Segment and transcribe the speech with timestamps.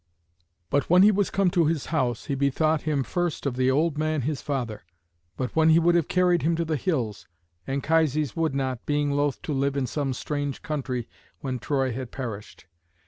[0.71, 3.99] But when he was come to his house he bethought him first of the old
[3.99, 4.83] man his father;
[5.37, 7.27] but when he would have carried him to the hills,
[7.67, 11.07] Anchises would not, being loath to live in some strange country
[11.41, 12.65] when Troy had perished.